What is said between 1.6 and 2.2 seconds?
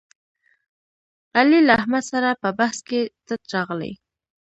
له احمد